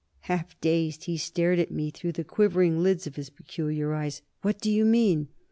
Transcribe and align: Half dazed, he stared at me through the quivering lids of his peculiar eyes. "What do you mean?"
Half 0.21 0.59
dazed, 0.61 1.03
he 1.03 1.15
stared 1.15 1.59
at 1.59 1.69
me 1.69 1.91
through 1.91 2.13
the 2.13 2.23
quivering 2.23 2.81
lids 2.81 3.05
of 3.05 3.17
his 3.17 3.29
peculiar 3.29 3.93
eyes. 3.93 4.23
"What 4.41 4.59
do 4.59 4.71
you 4.71 4.83
mean?" 4.83 5.27